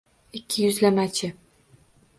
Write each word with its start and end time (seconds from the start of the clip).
Ikkiyuzlamachi! 0.39 1.33